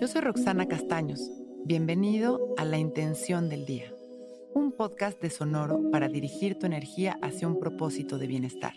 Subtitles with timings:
[0.00, 1.28] Yo soy Roxana Castaños.
[1.64, 3.92] Bienvenido a La Intención del Día,
[4.54, 8.74] un podcast de Sonoro para dirigir tu energía hacia un propósito de bienestar.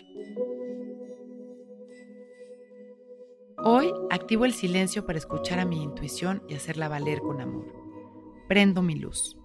[3.60, 7.72] Hoy activo el silencio para escuchar a mi intuición y hacerla valer con amor.
[8.50, 9.38] Prendo mi luz.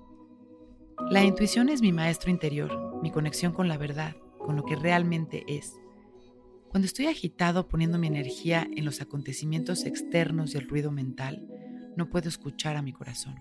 [1.10, 5.44] La intuición es mi maestro interior, mi conexión con la verdad, con lo que realmente
[5.46, 5.78] es.
[6.70, 11.46] Cuando estoy agitado poniendo mi energía en los acontecimientos externos y el ruido mental,
[11.96, 13.36] no puedo escuchar a mi corazón.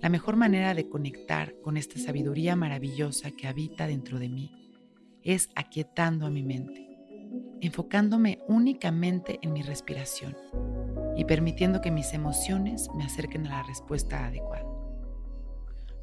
[0.00, 4.50] La mejor manera de conectar con esta sabiduría maravillosa que habita dentro de mí
[5.22, 6.96] es aquietando a mi mente,
[7.60, 10.36] enfocándome únicamente en mi respiración
[11.16, 14.66] y permitiendo que mis emociones me acerquen a la respuesta adecuada.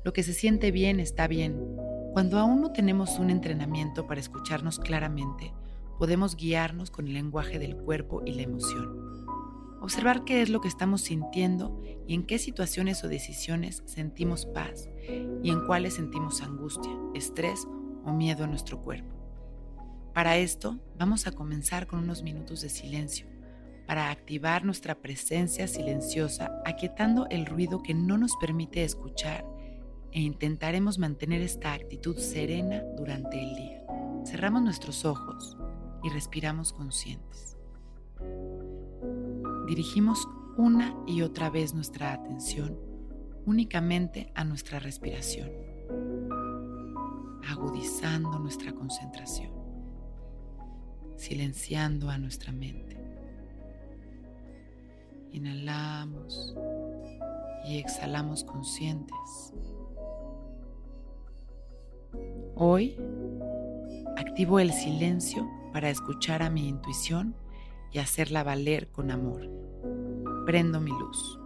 [0.03, 1.61] Lo que se siente bien está bien.
[2.13, 5.53] Cuando aún no tenemos un entrenamiento para escucharnos claramente,
[5.99, 9.27] podemos guiarnos con el lenguaje del cuerpo y la emoción.
[9.81, 14.89] Observar qué es lo que estamos sintiendo y en qué situaciones o decisiones sentimos paz
[15.43, 17.67] y en cuáles sentimos angustia, estrés
[18.05, 19.13] o miedo en nuestro cuerpo.
[20.13, 23.27] Para esto vamos a comenzar con unos minutos de silencio
[23.85, 29.45] para activar nuestra presencia silenciosa, aquietando el ruido que no nos permite escuchar
[30.11, 33.83] e intentaremos mantener esta actitud serena durante el día.
[34.25, 35.57] Cerramos nuestros ojos
[36.03, 37.57] y respiramos conscientes.
[39.67, 42.77] Dirigimos una y otra vez nuestra atención
[43.45, 45.49] únicamente a nuestra respiración,
[47.47, 49.51] agudizando nuestra concentración,
[51.15, 52.97] silenciando a nuestra mente.
[55.31, 56.55] Inhalamos
[57.65, 59.53] y exhalamos conscientes.
[62.55, 62.97] Hoy
[64.17, 67.35] activo el silencio para escuchar a mi intuición
[67.91, 69.49] y hacerla valer con amor.
[70.45, 71.39] Prendo mi luz.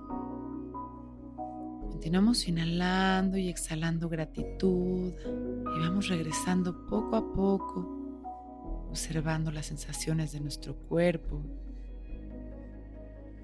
[1.90, 10.42] Continuamos inhalando y exhalando gratitud y vamos regresando poco a poco, observando las sensaciones de
[10.42, 11.42] nuestro cuerpo,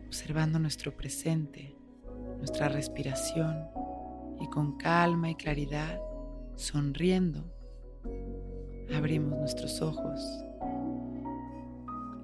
[0.08, 1.76] observando nuestro presente,
[2.38, 3.66] nuestra respiración
[4.42, 6.00] y con calma y claridad,
[6.56, 7.46] sonriendo,
[8.94, 10.49] abrimos nuestros ojos